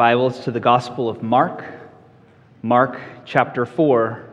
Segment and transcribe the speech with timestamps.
[0.00, 1.62] Bibles to the Gospel of Mark,
[2.62, 4.24] Mark chapter 4,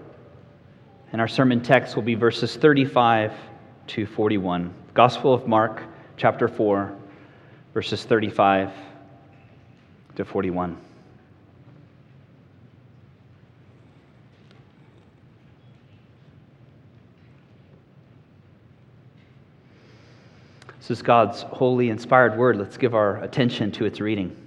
[1.12, 3.34] and our sermon text will be verses 35
[3.88, 4.74] to 41.
[4.94, 5.84] Gospel of Mark
[6.16, 6.96] chapter 4,
[7.74, 8.72] verses 35
[10.16, 10.78] to 41.
[20.78, 22.56] This is God's holy, inspired word.
[22.56, 24.47] Let's give our attention to its reading.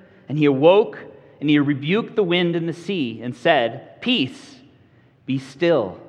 [0.29, 0.97] And he awoke
[1.39, 4.57] and he rebuked the wind and the sea and said, Peace,
[5.25, 5.99] be still.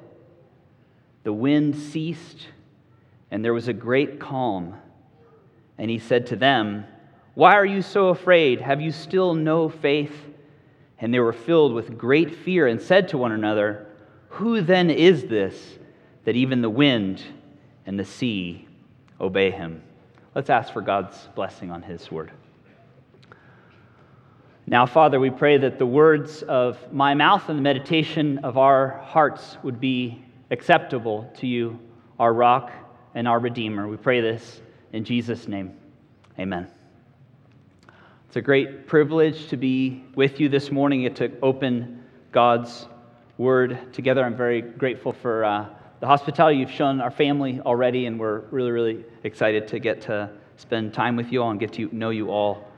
[1.25, 2.49] The wind ceased
[3.33, 4.75] and there was a great calm.
[5.79, 6.85] And he said to them,
[7.35, 8.61] Why are you so afraid?
[8.61, 10.15] Have you still no faith?
[10.99, 13.87] And they were filled with great fear and said to one another,
[14.29, 15.79] Who then is this
[16.25, 17.23] that even the wind
[17.87, 18.69] and the sea
[19.19, 19.83] obey him?
[20.35, 22.33] Let's ask for God's blessing on his word.
[24.67, 28.99] Now, Father, we pray that the words of my mouth and the meditation of our
[28.99, 31.81] hearts would be acceptable to you,
[32.21, 32.71] our rock
[33.17, 33.89] and our Redeemer.
[33.89, 35.77] We pray this in Jesus' name.
[36.39, 36.69] Amen.
[38.29, 42.87] It's a great privilege to be with you this morning to open God's
[43.39, 44.25] Word together.
[44.25, 45.67] I'm very grateful for uh,
[45.99, 50.31] the hospitality you've shown our family already, and we're really, really excited to get to
[50.57, 52.72] spend time with you all and get to know you all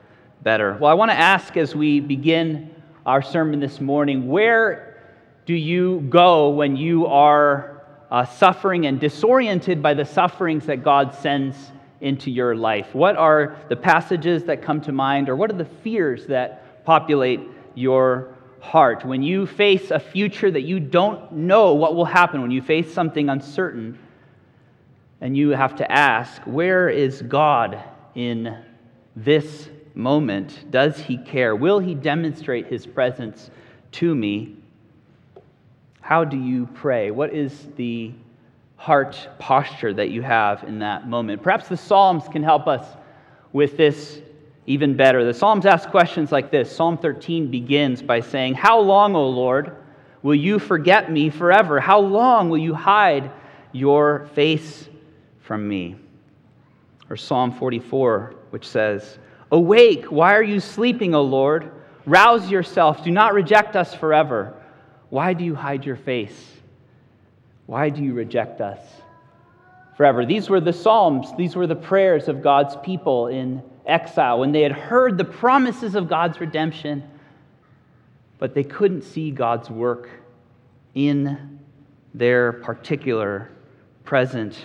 [0.44, 0.76] better.
[0.78, 2.70] Well, I want to ask as we begin
[3.06, 5.02] our sermon this morning where
[5.46, 11.14] do you go when you are uh, suffering and disoriented by the sufferings that God
[11.14, 11.56] sends
[12.02, 12.94] into your life?
[12.94, 17.40] What are the passages that come to mind, or what are the fears that populate
[17.74, 19.02] your heart?
[19.02, 22.92] When you face a future that you don't know what will happen, when you face
[22.92, 23.98] something uncertain,
[25.22, 27.82] and you have to ask, where is God
[28.14, 28.58] in
[29.16, 30.70] this moment?
[30.70, 31.54] Does he care?
[31.54, 33.50] Will he demonstrate his presence
[33.92, 34.56] to me?
[36.00, 37.10] How do you pray?
[37.10, 38.12] What is the
[38.76, 41.42] heart posture that you have in that moment?
[41.42, 42.86] Perhaps the Psalms can help us
[43.52, 44.20] with this
[44.66, 45.24] even better.
[45.24, 49.76] The Psalms ask questions like this Psalm 13 begins by saying, How long, O Lord,
[50.22, 51.80] will you forget me forever?
[51.80, 53.30] How long will you hide
[53.72, 54.88] your face
[55.40, 55.96] from me?
[57.10, 59.18] Or Psalm 44, which says,
[59.54, 61.70] Awake, why are you sleeping, O Lord?
[62.06, 64.52] Rouse yourself, do not reject us forever.
[65.10, 66.56] Why do you hide your face?
[67.66, 68.80] Why do you reject us
[69.96, 70.26] forever?
[70.26, 74.62] These were the Psalms, these were the prayers of God's people in exile when they
[74.62, 77.04] had heard the promises of God's redemption,
[78.40, 80.10] but they couldn't see God's work
[80.96, 81.60] in
[82.12, 83.52] their particular
[84.02, 84.58] present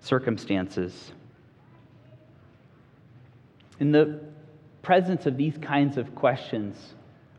[0.00, 1.12] circumstances.
[3.78, 4.20] In the
[4.82, 6.94] presence of these kinds of questions,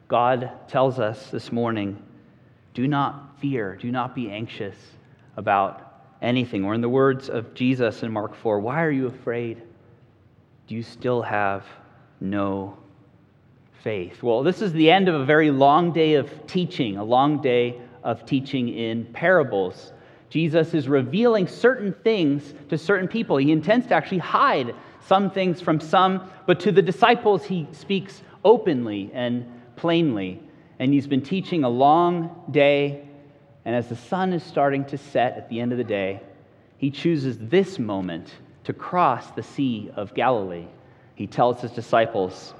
[0.07, 2.01] God tells us this morning
[2.73, 4.75] do not fear, do not be anxious
[5.35, 6.63] about anything.
[6.63, 9.63] Or in the words of Jesus in Mark 4, why are you afraid?
[10.67, 11.65] Do you still have
[12.19, 12.77] no
[13.83, 14.21] faith?
[14.21, 17.81] Well, this is the end of a very long day of teaching, a long day
[18.03, 19.91] of teaching in parables.
[20.29, 23.37] Jesus is revealing certain things to certain people.
[23.37, 24.75] He intends to actually hide
[25.07, 29.45] some things from some, but to the disciples, he speaks openly and
[29.75, 30.41] plainly.
[30.79, 33.07] And he's been teaching a long day.
[33.65, 36.21] And as the sun is starting to set at the end of the day,
[36.77, 38.31] he chooses this moment
[38.65, 40.67] to cross the Sea of Galilee.
[41.15, 42.53] He tells his disciples,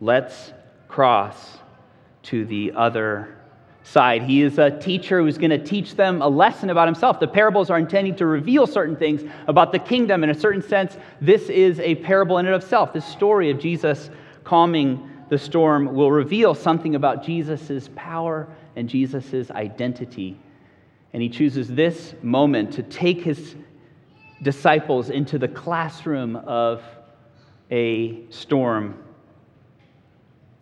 [0.00, 0.52] Let's
[0.88, 1.58] cross
[2.24, 3.35] to the other
[3.86, 4.22] side.
[4.22, 7.20] He is a teacher who's going to teach them a lesson about himself.
[7.20, 10.24] The parables are intending to reveal certain things about the kingdom.
[10.24, 12.92] In a certain sense, this is a parable in and of itself.
[12.92, 14.10] This story of Jesus
[14.42, 20.38] calming the storm will reveal something about Jesus' power and Jesus' identity.
[21.12, 23.54] And he chooses this moment to take his
[24.42, 26.82] disciples into the classroom of
[27.70, 29.02] a storm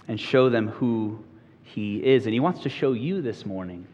[0.08, 1.24] and show them who
[1.64, 2.26] he is.
[2.26, 3.86] And he wants to show you this morning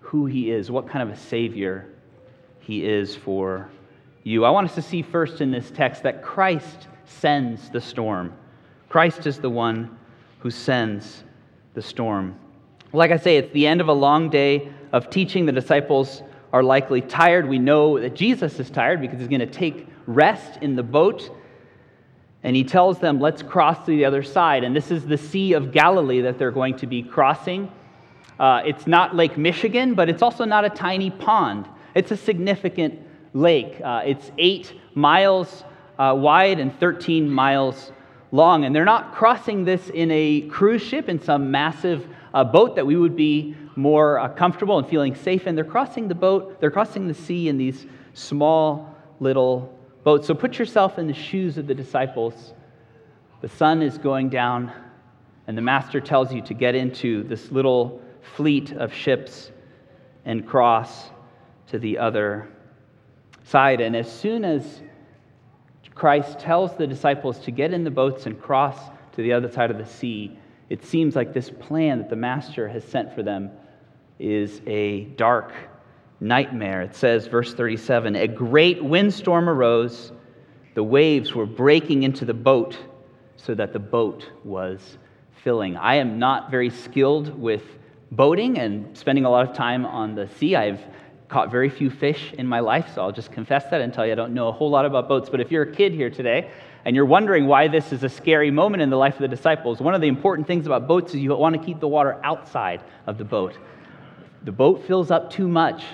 [0.00, 1.88] who he is, what kind of a savior
[2.60, 3.68] he is for
[4.22, 4.44] you.
[4.44, 8.32] I want us to see first in this text that Christ sends the storm.
[8.88, 9.96] Christ is the one
[10.40, 11.24] who sends
[11.74, 12.38] the storm.
[12.92, 15.46] Like I say, it's the end of a long day of teaching.
[15.46, 16.22] The disciples
[16.52, 17.48] are likely tired.
[17.48, 21.30] We know that Jesus is tired because he's going to take rest in the boat.
[22.44, 24.64] And he tells them, let's cross to the other side.
[24.64, 27.72] And this is the Sea of Galilee that they're going to be crossing.
[28.38, 31.66] Uh, it's not Lake Michigan, but it's also not a tiny pond.
[31.94, 33.00] It's a significant
[33.32, 33.80] lake.
[33.82, 35.64] Uh, it's eight miles
[35.98, 37.92] uh, wide and 13 miles
[38.30, 38.64] long.
[38.64, 42.86] And they're not crossing this in a cruise ship, in some massive uh, boat that
[42.86, 45.54] we would be more uh, comfortable and feeling safe in.
[45.54, 50.26] They're crossing the boat, they're crossing the sea in these small little boats.
[50.26, 52.52] So put yourself in the shoes of the disciples.
[53.40, 54.72] The sun is going down,
[55.46, 58.00] and the master tells you to get into this little
[58.36, 59.50] fleet of ships
[60.24, 61.10] and cross
[61.68, 62.48] to the other
[63.44, 63.80] side.
[63.80, 64.82] And as soon as
[65.94, 68.78] Christ tells the disciples to get in the boats and cross
[69.12, 72.68] to the other side of the sea, it seems like this plan that the Master
[72.68, 73.50] has sent for them
[74.18, 75.52] is a dark
[76.24, 76.82] nightmare.
[76.82, 80.12] It says, verse 37 A great windstorm arose,
[80.74, 82.76] the waves were breaking into the boat
[83.36, 84.98] so that the boat was
[85.42, 85.76] filling.
[85.76, 87.62] I am not very skilled with
[88.10, 90.56] boating and spending a lot of time on the sea.
[90.56, 90.80] I've
[91.28, 94.12] caught very few fish in my life, so I'll just confess that and tell you
[94.12, 95.28] I don't know a whole lot about boats.
[95.28, 96.50] But if you're a kid here today
[96.84, 99.80] and you're wondering why this is a scary moment in the life of the disciples,
[99.80, 102.82] one of the important things about boats is you want to keep the water outside
[103.06, 103.58] of the boat.
[104.44, 105.84] The boat fills up too much.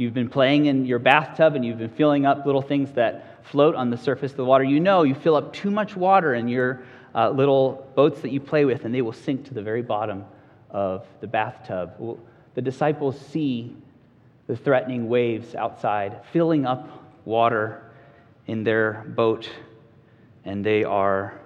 [0.00, 3.74] You've been playing in your bathtub and you've been filling up little things that float
[3.74, 6.48] on the surface of the water, you know you fill up too much water in
[6.48, 9.82] your uh, little boats that you play with, and they will sink to the very
[9.82, 10.24] bottom
[10.70, 12.18] of the bathtub.
[12.54, 13.76] The disciples see
[14.46, 17.82] the threatening waves outside, filling up water
[18.46, 19.50] in their boat,
[20.46, 21.38] and they are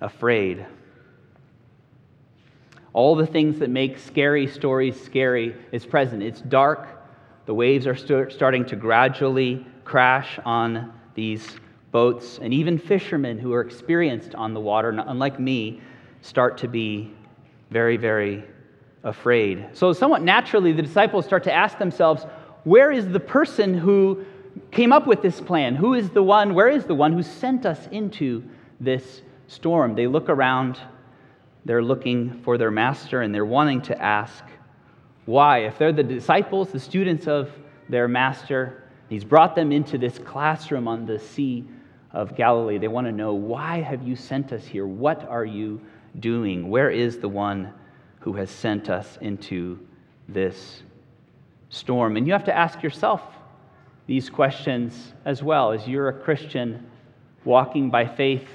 [0.00, 0.64] afraid.
[2.92, 6.22] All the things that make scary stories scary is present.
[6.22, 6.93] It's dark.
[7.46, 11.56] The waves are st- starting to gradually crash on these
[11.92, 15.80] boats, and even fishermen who are experienced on the water, unlike me,
[16.22, 17.12] start to be
[17.70, 18.44] very, very
[19.04, 19.68] afraid.
[19.72, 22.24] So, somewhat naturally, the disciples start to ask themselves,
[22.64, 24.24] where is the person who
[24.70, 25.76] came up with this plan?
[25.76, 28.42] Who is the one, where is the one who sent us into
[28.80, 29.94] this storm?
[29.94, 30.78] They look around,
[31.64, 34.44] they're looking for their master, and they're wanting to ask
[35.26, 35.60] why.
[35.60, 37.50] If they're the disciples, the students of
[37.88, 41.64] their master, he's brought them into this classroom on the Sea
[42.12, 42.78] of Galilee.
[42.78, 44.86] They want to know, why have you sent us here?
[44.86, 45.80] What are you
[46.20, 46.68] doing?
[46.68, 47.72] Where is the one
[48.20, 49.78] who has sent us into
[50.28, 50.82] this
[51.68, 52.16] storm.
[52.16, 53.20] And you have to ask yourself
[54.06, 56.86] these questions as well as you're a Christian
[57.44, 58.48] walking by faith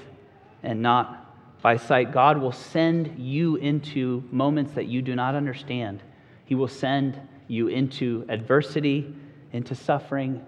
[0.62, 1.16] and not
[1.62, 2.12] by sight.
[2.12, 6.02] God will send you into moments that you do not understand.
[6.50, 7.16] He will send
[7.46, 9.14] you into adversity,
[9.52, 10.44] into suffering.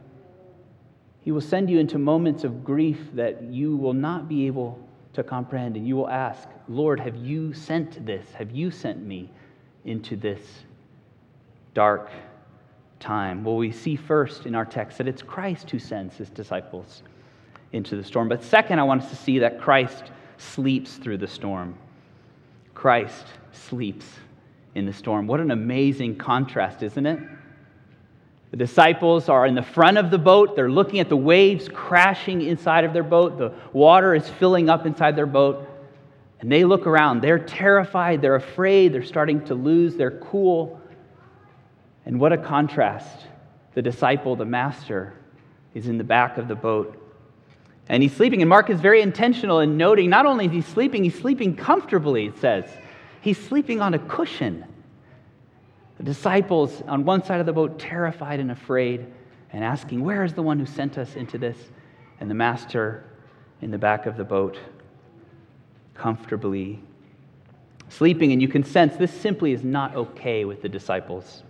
[1.20, 5.22] He will send you into moments of grief that you will not be able to
[5.22, 5.76] comprehend.
[5.76, 8.26] And you will ask, Lord, have you sent this?
[8.32, 9.30] Have you sent me
[9.84, 10.40] into this
[11.72, 12.10] dark
[12.98, 13.44] time?
[13.44, 17.04] Well, we see first in our text that it's Christ who sends his disciples
[17.70, 18.28] into the storm.
[18.28, 21.78] But second, I want us to see that Christ sleeps through the storm.
[22.74, 24.06] Christ sleeps
[24.74, 25.26] in the storm.
[25.26, 27.20] What an amazing contrast, isn't it?
[28.50, 30.56] The disciples are in the front of the boat.
[30.56, 33.38] They're looking at the waves crashing inside of their boat.
[33.38, 35.66] The water is filling up inside their boat.
[36.40, 37.22] And they look around.
[37.22, 38.20] They're terrified.
[38.20, 38.92] They're afraid.
[38.92, 40.80] They're starting to lose their cool.
[42.04, 43.26] And what a contrast.
[43.74, 45.14] The disciple, the master,
[45.72, 46.98] is in the back of the boat.
[47.88, 48.42] And he's sleeping.
[48.42, 52.26] And Mark is very intentional in noting not only is he sleeping, he's sleeping comfortably,
[52.26, 52.64] it says.
[53.22, 54.64] He's sleeping on a cushion.
[55.96, 59.06] The disciples on one side of the boat, terrified and afraid,
[59.52, 61.56] and asking, Where is the one who sent us into this?
[62.20, 63.04] And the master
[63.60, 64.58] in the back of the boat,
[65.94, 66.82] comfortably
[67.88, 68.32] sleeping.
[68.32, 71.44] And you can sense this simply is not okay with the disciples.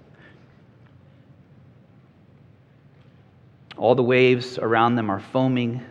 [3.78, 5.82] All the waves around them are foaming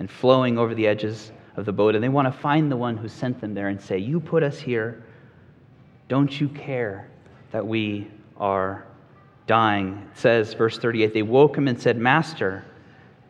[0.00, 2.96] and flowing over the edges of the boat, and they want to find the one
[2.96, 5.04] who sent them there and say, You put us here.
[6.12, 7.08] Don't you care
[7.52, 8.84] that we are
[9.46, 10.06] dying.
[10.12, 12.66] It says, verse 38, they woke him and said, Master,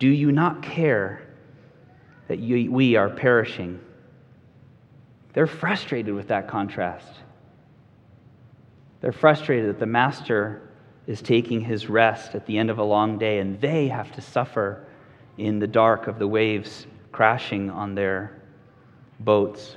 [0.01, 1.23] do you not care
[2.27, 3.79] that you, we are perishing?
[5.33, 7.07] They're frustrated with that contrast.
[9.01, 10.69] They're frustrated that the master
[11.07, 14.21] is taking his rest at the end of a long day, and they have to
[14.21, 14.85] suffer
[15.39, 18.43] in the dark of the waves crashing on their
[19.21, 19.77] boats.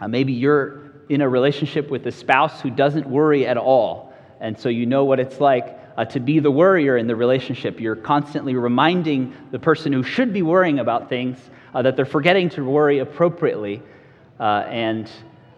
[0.00, 4.58] Uh, maybe you're in a relationship with a spouse who doesn't worry at all, and
[4.58, 7.80] so you know what it's like uh, to be the worrier in the relationship.
[7.80, 11.38] You're constantly reminding the person who should be worrying about things
[11.74, 13.82] uh, that they're forgetting to worry appropriately,
[14.40, 15.10] uh, and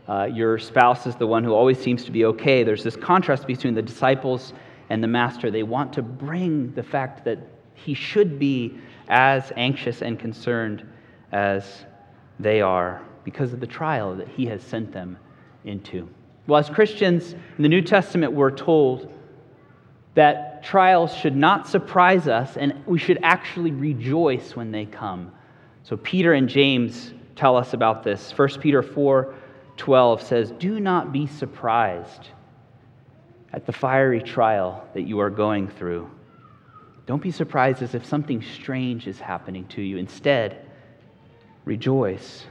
[0.09, 2.63] uh, your spouse is the one who always seems to be okay.
[2.63, 4.53] There's this contrast between the disciples
[4.89, 5.51] and the master.
[5.51, 7.39] They want to bring the fact that
[7.75, 10.87] he should be as anxious and concerned
[11.33, 11.85] as
[12.39, 15.19] they are because of the trial that he has sent them
[15.67, 16.09] into.
[16.47, 19.13] Well, as Christians in the New Testament, we're told
[20.15, 25.31] that trials should not surprise us and we should actually rejoice when they come.
[25.83, 28.33] So Peter and James tell us about this.
[28.37, 29.35] 1 Peter 4
[29.77, 32.31] 12 says, Do not be surprised
[33.53, 36.11] at the fiery trial that you are going through.
[37.07, 39.97] Don't be surprised as if something strange is happening to you.
[39.97, 40.65] Instead,
[41.65, 42.47] rejoice.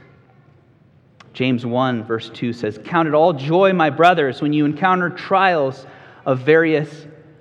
[1.36, 5.86] James 1, verse 2 says, Count it all joy, my brothers, when you encounter trials
[6.24, 6.88] of various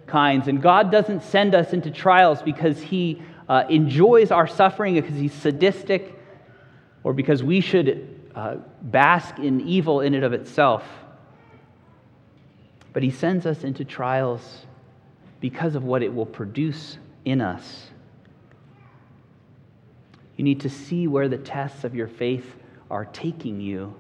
[0.06, 0.50] kinds.
[0.50, 5.34] And God doesn't send us into trials because He uh, enjoys our suffering, because He's
[5.34, 6.14] sadistic,
[7.06, 10.84] or because we should uh, bask in evil in and of itself.
[12.92, 14.66] But He sends us into trials
[15.40, 17.88] because of what it will produce in us.
[20.36, 22.58] You need to see where the tests of your faith
[22.90, 23.96] are taking you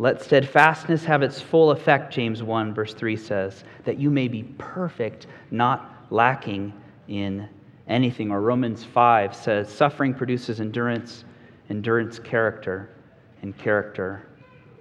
[0.00, 4.44] Let steadfastness have its full effect, James 1, verse 3 says, that you may be
[4.56, 6.72] perfect, not lacking
[7.08, 7.48] in
[7.88, 8.30] anything.
[8.30, 11.24] Or Romans 5 says, suffering produces endurance,
[11.68, 12.90] endurance, character,
[13.42, 14.28] and character,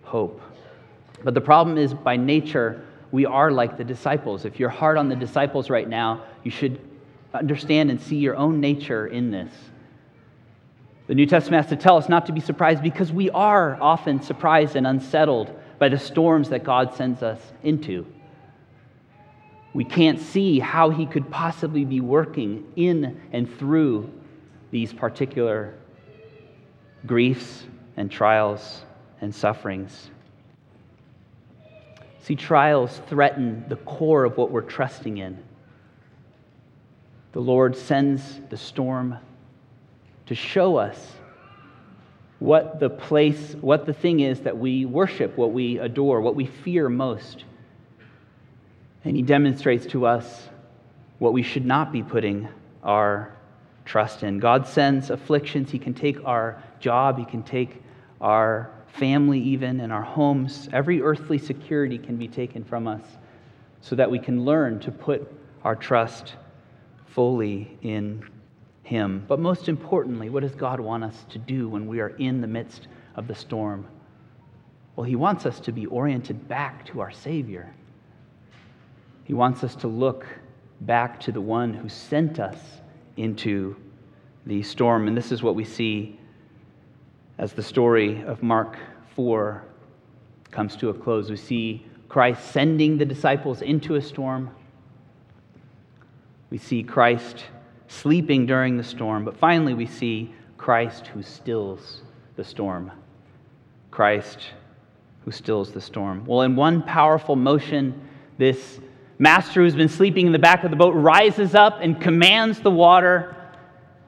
[0.03, 0.39] hope.
[1.23, 4.45] But the problem is, by nature, we are like the disciples.
[4.45, 6.79] If you're hard on the disciples right now, you should
[7.33, 9.51] understand and see your own nature in this.
[11.07, 14.21] The New Testament has to tell us not to be surprised because we are often
[14.21, 18.05] surprised and unsettled by the storms that God sends us into.
[19.73, 24.11] We can't see how He could possibly be working in and through
[24.71, 25.75] these particular
[27.05, 27.63] griefs
[27.95, 28.81] and trials
[29.21, 30.09] and sufferings.
[32.21, 35.41] See, trials threaten the core of what we're trusting in.
[37.31, 39.17] The Lord sends the storm
[40.27, 41.13] to show us
[42.39, 46.45] what the place, what the thing is that we worship, what we adore, what we
[46.45, 47.45] fear most.
[49.03, 50.47] And he demonstrates to us
[51.19, 52.47] what we should not be putting
[52.83, 53.33] our
[53.85, 54.39] trust in.
[54.39, 55.71] God sends afflictions.
[55.71, 57.81] He can take our job, He can take
[58.21, 60.69] our family, even, and our homes.
[60.73, 63.03] Every earthly security can be taken from us
[63.81, 65.31] so that we can learn to put
[65.63, 66.35] our trust
[67.07, 68.23] fully in
[68.87, 69.25] him.
[69.27, 72.47] But most importantly, what does God want us to do when we are in the
[72.47, 73.85] midst of the storm?
[74.95, 77.73] Well, He wants us to be oriented back to our Savior.
[79.25, 80.25] He wants us to look
[80.79, 82.57] back to the one who sent us
[83.17, 83.75] into
[84.45, 85.09] the storm.
[85.09, 86.17] And this is what we see
[87.37, 88.77] as the story of Mark
[89.15, 89.65] 4
[90.49, 91.29] comes to a close.
[91.29, 94.49] We see Christ sending the disciples into a storm.
[96.49, 97.43] We see Christ
[97.87, 99.25] sleeping during the storm.
[99.25, 102.01] But finally, we see Christ who stills
[102.35, 102.91] the storm.
[103.91, 104.39] Christ
[105.25, 106.25] who stills the storm.
[106.25, 108.79] Well, in one powerful motion, this
[109.19, 112.71] master who's been sleeping in the back of the boat rises up and commands the
[112.71, 113.35] water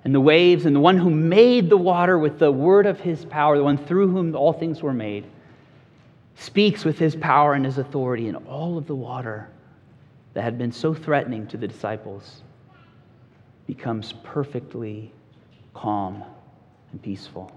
[0.06, 3.26] and the waves, and the one who made the water with the word of his
[3.26, 5.26] power, the one through whom all things were made,
[6.36, 9.50] speaks with his power and his authority, and all of the water
[10.34, 12.44] that had been so threatening to the disciples
[13.70, 15.12] becomes perfectly
[15.76, 16.24] calm
[16.92, 17.52] and peaceful.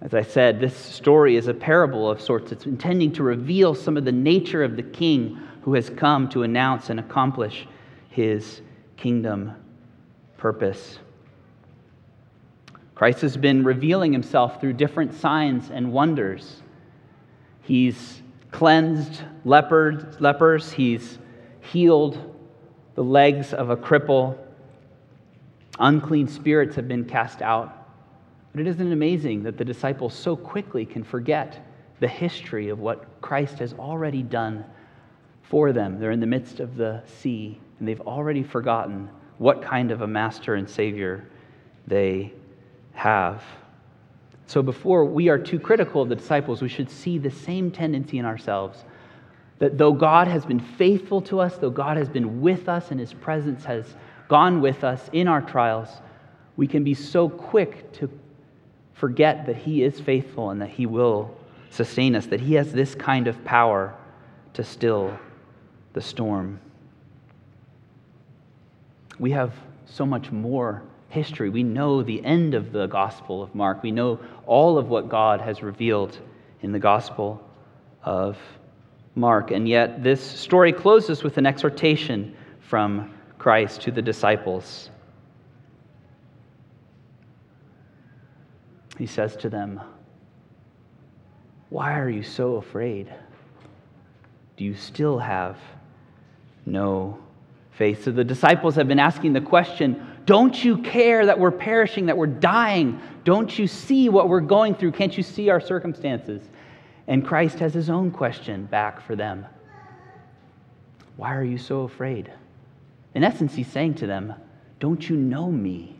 [0.00, 2.50] As I said, this story is a parable of sorts.
[2.50, 6.42] It's intending to reveal some of the nature of the king who has come to
[6.42, 7.68] announce and accomplish
[8.08, 8.62] his
[8.96, 9.52] kingdom
[10.38, 10.98] purpose.
[12.96, 16.62] Christ has been revealing himself through different signs and wonders.
[17.60, 21.18] He's cleansed lepers, he's
[21.60, 22.31] healed
[22.94, 24.36] the legs of a cripple.
[25.78, 27.78] Unclean spirits have been cast out.
[28.52, 31.66] But it isn't amazing that the disciples so quickly can forget
[32.00, 34.64] the history of what Christ has already done
[35.42, 35.98] for them.
[35.98, 39.08] They're in the midst of the sea, and they've already forgotten
[39.38, 41.28] what kind of a master and savior
[41.86, 42.32] they
[42.92, 43.42] have.
[44.46, 48.18] So, before we are too critical of the disciples, we should see the same tendency
[48.18, 48.84] in ourselves
[49.62, 52.98] that though God has been faithful to us, though God has been with us and
[52.98, 53.94] his presence has
[54.26, 55.88] gone with us in our trials,
[56.56, 58.10] we can be so quick to
[58.92, 61.32] forget that He is faithful and that He will
[61.70, 63.94] sustain us, that He has this kind of power
[64.54, 65.16] to still
[65.92, 66.58] the storm.
[69.20, 69.54] We have
[69.86, 71.50] so much more history.
[71.50, 73.84] We know the end of the Gospel of Mark.
[73.84, 76.18] We know all of what God has revealed
[76.62, 77.40] in the Gospel
[78.02, 78.36] of
[79.14, 79.50] Mark.
[79.50, 84.90] And yet, this story closes with an exhortation from Christ to the disciples.
[88.98, 89.80] He says to them,
[91.68, 93.12] Why are you so afraid?
[94.56, 95.56] Do you still have
[96.66, 97.18] no
[97.72, 98.04] faith?
[98.04, 102.16] So the disciples have been asking the question Don't you care that we're perishing, that
[102.16, 103.00] we're dying?
[103.24, 104.92] Don't you see what we're going through?
[104.92, 106.42] Can't you see our circumstances?
[107.06, 109.46] And Christ has his own question back for them
[111.16, 112.32] Why are you so afraid?
[113.14, 114.34] In essence, he's saying to them,
[114.80, 115.96] Don't you know me?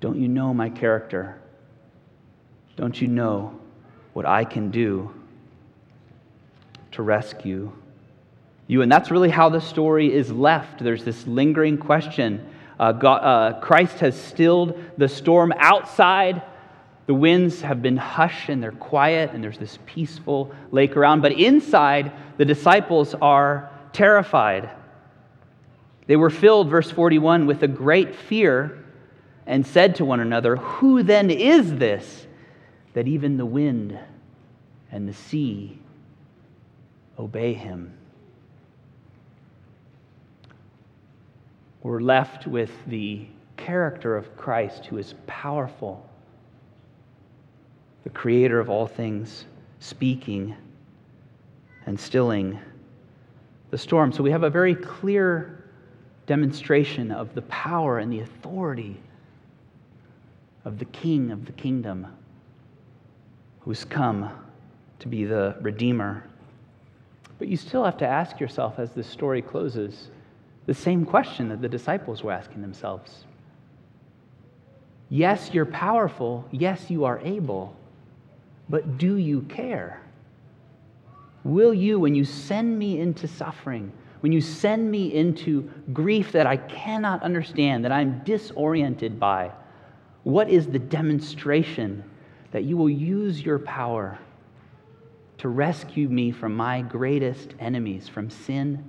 [0.00, 1.40] Don't you know my character?
[2.76, 3.58] Don't you know
[4.12, 5.12] what I can do
[6.92, 7.72] to rescue
[8.68, 8.82] you?
[8.82, 10.84] And that's really how the story is left.
[10.84, 12.46] There's this lingering question.
[12.78, 16.42] Uh, God, uh, Christ has stilled the storm outside.
[17.08, 21.22] The winds have been hushed and they're quiet, and there's this peaceful lake around.
[21.22, 24.68] But inside, the disciples are terrified.
[26.06, 28.84] They were filled, verse 41, with a great fear
[29.46, 32.26] and said to one another, Who then is this
[32.92, 33.98] that even the wind
[34.92, 35.78] and the sea
[37.18, 37.96] obey him.
[41.82, 46.06] We're left with the character of Christ who is powerful,
[48.08, 49.44] the creator of all things,
[49.80, 50.56] speaking
[51.84, 52.58] and stilling
[53.70, 54.14] the storm.
[54.14, 55.62] So we have a very clear
[56.24, 58.98] demonstration of the power and the authority
[60.64, 62.06] of the king of the kingdom
[63.60, 64.30] who's come
[65.00, 66.24] to be the Redeemer.
[67.38, 70.08] But you still have to ask yourself as this story closes
[70.64, 73.26] the same question that the disciples were asking themselves.
[75.10, 76.46] Yes, you're powerful.
[76.50, 77.76] Yes, you are able.
[78.68, 80.00] But do you care?
[81.44, 86.46] Will you, when you send me into suffering, when you send me into grief that
[86.46, 89.52] I cannot understand, that I'm disoriented by,
[90.24, 92.04] what is the demonstration
[92.50, 94.18] that you will use your power
[95.38, 98.84] to rescue me from my greatest enemies, from sin,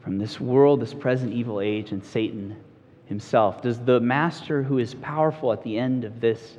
[0.00, 2.56] from this world, this present evil age, and Satan
[3.06, 3.60] himself?
[3.60, 6.56] Does the master who is powerful at the end of this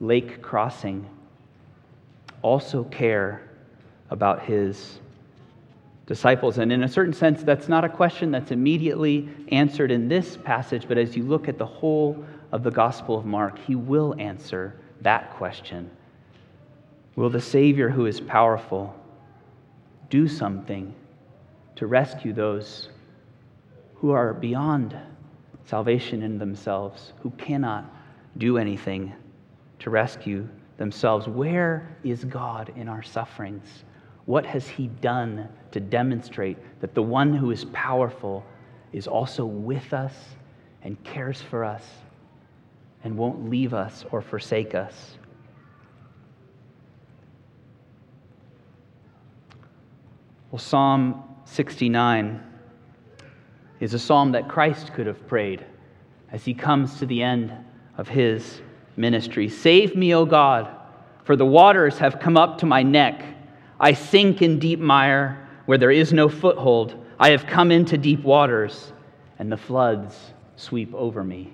[0.00, 1.08] lake crossing
[2.42, 3.42] also care
[4.10, 4.98] about his
[6.06, 6.58] disciples?
[6.58, 10.86] And in a certain sense, that's not a question that's immediately answered in this passage,
[10.88, 14.74] but as you look at the whole of the Gospel of Mark, he will answer
[15.02, 15.90] that question.
[17.14, 18.94] Will the Savior who is powerful
[20.08, 20.94] do something
[21.76, 22.88] to rescue those
[23.94, 24.96] who are beyond
[25.66, 27.84] salvation in themselves, who cannot
[28.38, 29.12] do anything
[29.80, 31.28] to rescue themselves?
[31.28, 33.84] Where is God in our sufferings?
[34.26, 38.44] What has He done to demonstrate that the one who is powerful
[38.92, 40.14] is also with us
[40.82, 41.84] and cares for us
[43.04, 45.16] and won't leave us or forsake us.
[50.50, 52.42] Well, Psalm 69
[53.78, 55.64] is a psalm that Christ could have prayed
[56.32, 57.52] as he comes to the end
[57.96, 58.60] of his
[58.96, 59.48] ministry.
[59.48, 60.68] Save me, O God,
[61.24, 63.24] for the waters have come up to my neck.
[63.78, 66.94] I sink in deep mire where there is no foothold.
[67.18, 68.92] I have come into deep waters,
[69.38, 71.52] and the floods sweep over me.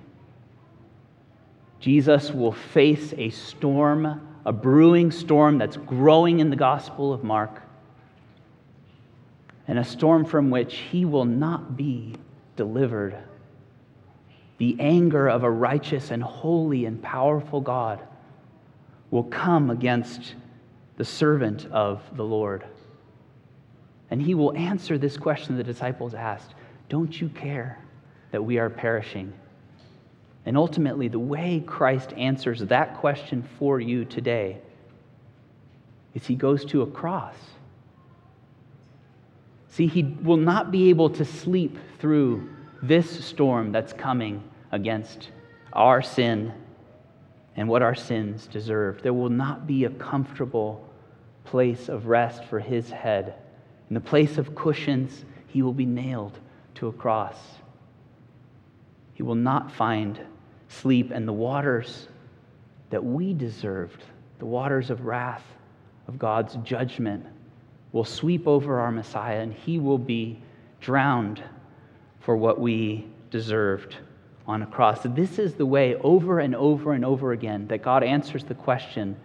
[1.80, 7.62] Jesus will face a storm, a brewing storm that's growing in the Gospel of Mark,
[9.68, 12.14] and a storm from which he will not be
[12.56, 13.18] delivered.
[14.58, 18.00] The anger of a righteous and holy and powerful God
[19.10, 20.34] will come against
[20.96, 22.64] the servant of the Lord.
[24.10, 26.54] And he will answer this question the disciples asked
[26.88, 27.78] Don't you care
[28.30, 29.32] that we are perishing?
[30.46, 34.58] And ultimately, the way Christ answers that question for you today
[36.14, 37.34] is he goes to a cross.
[39.68, 42.48] See, he will not be able to sleep through
[42.82, 45.30] this storm that's coming against
[45.72, 46.52] our sin
[47.56, 49.02] and what our sins deserve.
[49.02, 50.86] There will not be a comfortable
[51.44, 53.34] place of rest for his head.
[53.88, 56.38] In the place of cushions, he will be nailed
[56.74, 57.36] to a cross.
[59.14, 60.20] He will not find
[60.68, 62.08] sleep, and the waters
[62.90, 64.04] that we deserved,
[64.38, 65.44] the waters of wrath,
[66.08, 67.24] of God's judgment,
[67.92, 70.38] will sweep over our Messiah, and he will be
[70.80, 71.42] drowned
[72.26, 73.94] for what we deserved
[74.48, 74.98] on a cross.
[75.04, 79.16] This is the way over and over and over again that God answers the question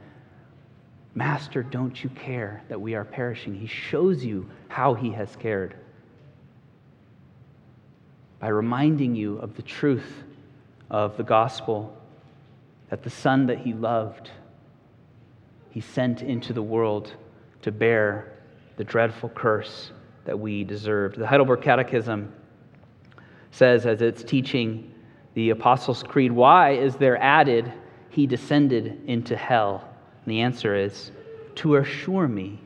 [1.14, 3.54] Master, don't you care that we are perishing?
[3.56, 5.76] He shows you how he has cared
[8.40, 10.24] by reminding you of the truth
[10.90, 11.98] of the gospel
[12.90, 14.30] that the Son that he loved,
[15.72, 17.14] he sent into the world
[17.64, 18.32] to bear
[18.78, 19.92] the dreadful curse
[20.24, 21.18] that we deserved.
[21.18, 22.32] The Heidelberg Catechism
[23.52, 24.94] says, as it's teaching
[25.34, 27.72] the Apostles' Creed, Why is there added,
[28.10, 29.88] He descended into hell?
[30.26, 31.12] And the answer is,
[31.56, 32.60] To assure me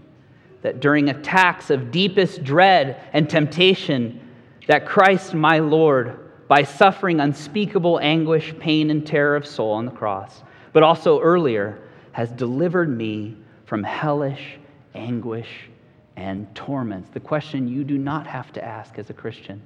[0.61, 4.19] that during attacks of deepest dread and temptation,
[4.67, 9.91] that Christ my Lord, by suffering unspeakable anguish, pain, and terror of soul on the
[9.91, 10.43] cross,
[10.73, 11.79] but also earlier,
[12.11, 14.57] has delivered me from hellish
[14.93, 15.69] anguish
[16.15, 17.09] and torments.
[17.09, 19.61] The question you do not have to ask as a Christian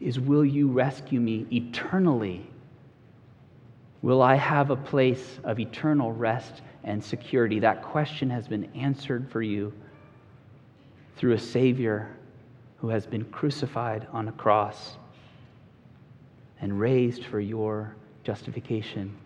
[0.00, 2.46] is Will you rescue me eternally?
[4.02, 7.58] Will I have a place of eternal rest and security?
[7.60, 9.72] That question has been answered for you
[11.16, 12.14] through a Savior
[12.78, 14.98] who has been crucified on a cross
[16.60, 19.16] and raised for your justification.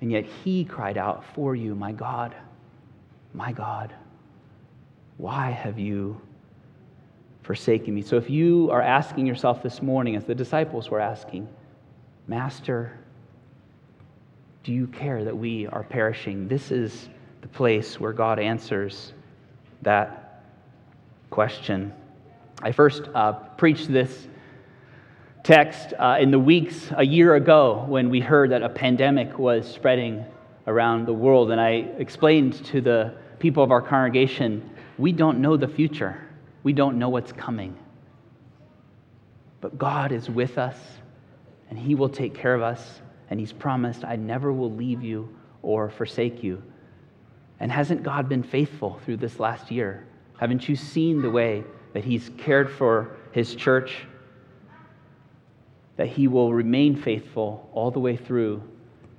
[0.00, 2.34] And yet he cried out for you, My God,
[3.32, 3.94] my God,
[5.18, 6.20] why have you
[7.44, 8.02] forsaken me?
[8.02, 11.48] So if you are asking yourself this morning, as the disciples were asking,
[12.26, 12.98] Master,
[14.64, 16.48] do you care that we are perishing?
[16.48, 17.08] This is
[17.42, 19.12] the place where God answers
[19.82, 20.42] that
[21.30, 21.92] question.
[22.62, 24.26] I first uh, preached this
[25.42, 29.70] text uh, in the weeks a year ago when we heard that a pandemic was
[29.70, 30.24] spreading
[30.66, 31.50] around the world.
[31.50, 36.24] And I explained to the people of our congregation we don't know the future,
[36.64, 37.76] we don't know what's coming.
[39.60, 40.76] But God is with us,
[41.70, 43.00] and He will take care of us.
[43.30, 45.28] And He's promised, I never will leave you
[45.62, 46.62] or forsake you.
[47.60, 50.06] And hasn't God been faithful through this last year?
[50.38, 54.04] Haven't you seen the way that He's cared for His church?
[55.96, 58.62] That He will remain faithful all the way through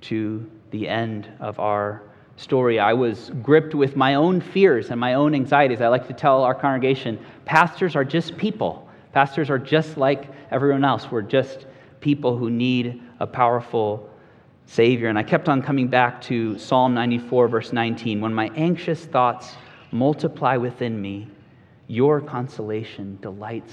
[0.02, 2.02] to the end of our
[2.36, 5.80] story, I was gripped with my own fears and my own anxieties.
[5.80, 8.88] I like to tell our congregation pastors are just people.
[9.12, 11.10] Pastors are just like everyone else.
[11.10, 11.66] We're just
[12.00, 14.10] people who need a powerful
[14.66, 15.08] Savior.
[15.08, 18.20] And I kept on coming back to Psalm 94, verse 19.
[18.20, 19.54] When my anxious thoughts
[19.90, 21.28] multiply within me,
[21.86, 23.72] your consolation delights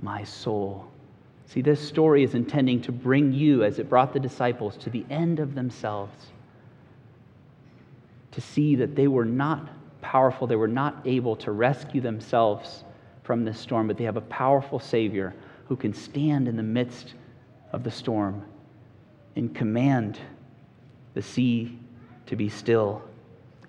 [0.00, 0.86] my soul.
[1.46, 5.04] See, this story is intending to bring you, as it brought the disciples, to the
[5.10, 6.28] end of themselves
[8.32, 9.68] to see that they were not
[10.00, 12.84] powerful, they were not able to rescue themselves
[13.22, 15.34] from this storm, but they have a powerful Savior
[15.66, 17.14] who can stand in the midst
[17.72, 18.44] of the storm
[19.36, 20.18] and command
[21.14, 21.78] the sea
[22.26, 23.02] to be still,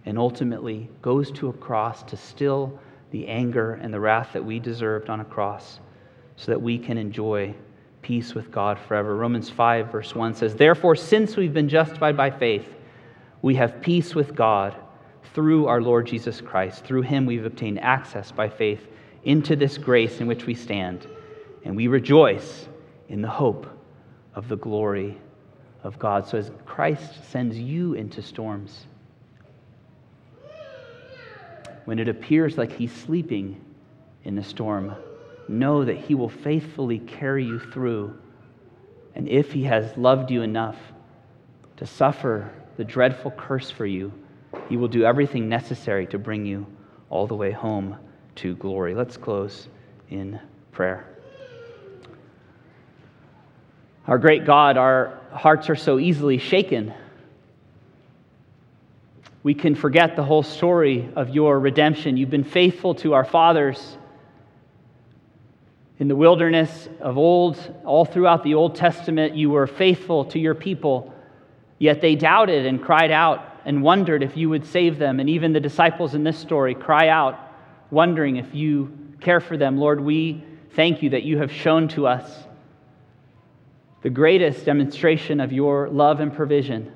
[0.06, 2.80] and ultimately goes to a cross to still
[3.12, 5.80] the anger and the wrath that we deserved on a cross
[6.38, 7.54] so that we can enjoy
[8.02, 9.16] peace with God forever.
[9.16, 12.68] Romans 5, verse 1 says, Therefore, since we've been justified by faith,
[13.42, 14.76] we have peace with God
[15.34, 16.84] through our Lord Jesus Christ.
[16.84, 18.88] Through him, we've obtained access by faith
[19.24, 21.08] into this grace in which we stand,
[21.64, 22.68] and we rejoice
[23.10, 23.68] in the hope
[24.36, 25.18] of the glory
[25.84, 26.28] of God.
[26.28, 28.86] So, as Christ sends you into storms,
[31.86, 33.60] when it appears like he's sleeping
[34.24, 34.96] in the storm,
[35.48, 38.18] know that he will faithfully carry you through.
[39.16, 40.78] And if he has loved you enough
[41.78, 42.52] to suffer
[42.82, 44.12] the dreadful curse for you,
[44.68, 46.66] he will do everything necessary to bring you
[47.12, 47.96] all the way home
[48.34, 48.96] to glory.
[48.96, 49.68] Let's close
[50.10, 50.40] in
[50.72, 51.06] prayer.
[54.08, 56.92] Our great God, our hearts are so easily shaken.
[59.44, 62.18] We can forget the whole story of your redemption.
[62.18, 63.96] You've been faithful to our fathers
[66.00, 69.36] in the wilderness of old, all throughout the Old Testament.
[69.36, 71.14] You were faithful to your people
[71.82, 75.20] Yet they doubted and cried out and wondered if you would save them.
[75.20, 77.40] And even the disciples in this story cry out,
[77.90, 79.80] wondering if you care for them.
[79.80, 82.44] Lord, we thank you that you have shown to us
[84.04, 86.92] the greatest demonstration of your love and provision.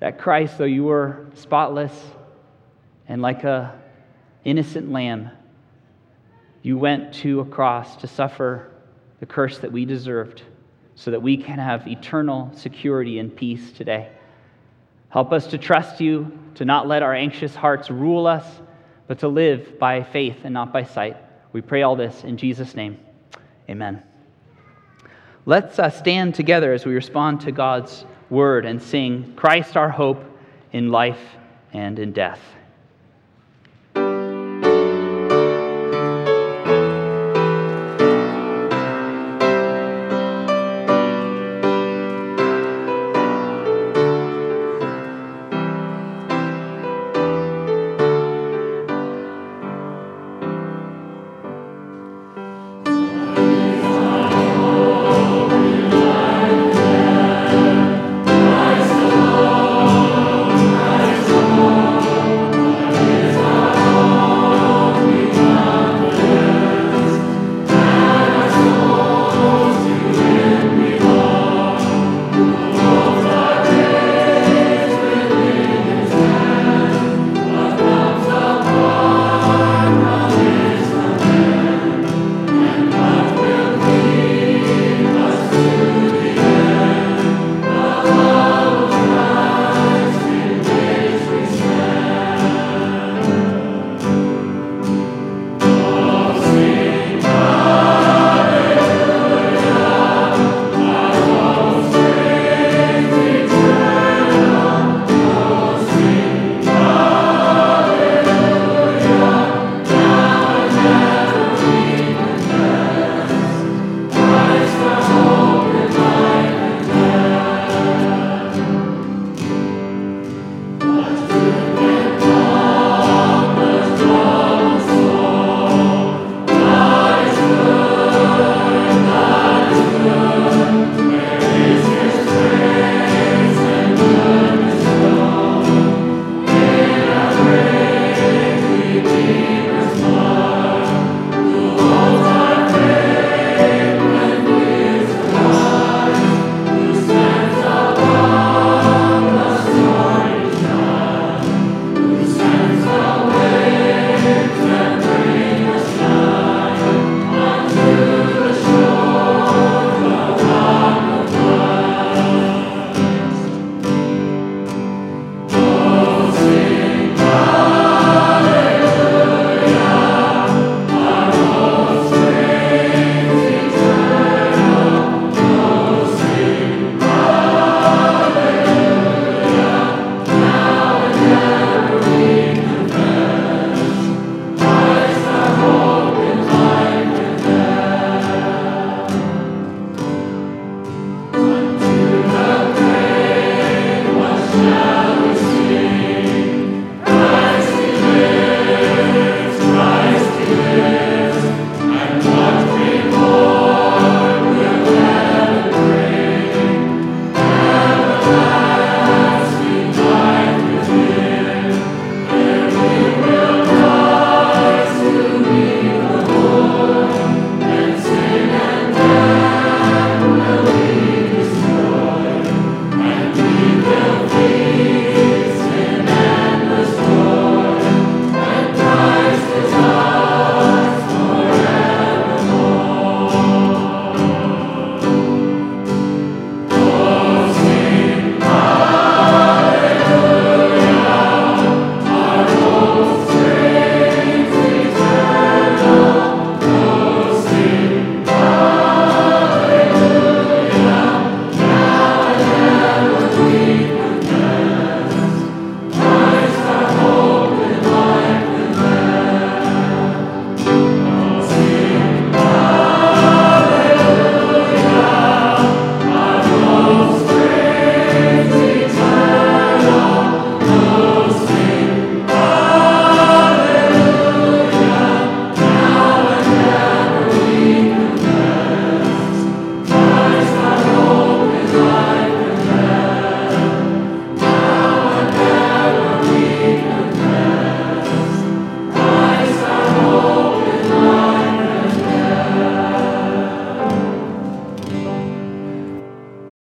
[0.00, 1.92] That Christ, though you were spotless
[3.08, 3.78] and like a
[4.42, 5.28] innocent lamb,
[6.62, 8.70] you went to a cross to suffer
[9.20, 10.44] the curse that we deserved
[11.02, 14.08] so that we can have eternal security and peace today.
[15.08, 18.46] Help us to trust you, to not let our anxious hearts rule us,
[19.08, 21.16] but to live by faith and not by sight.
[21.52, 23.00] We pray all this in Jesus' name.
[23.68, 24.00] Amen.
[25.44, 30.24] Let's uh, stand together as we respond to God's word and sing Christ our hope
[30.70, 31.20] in life
[31.72, 32.40] and in death.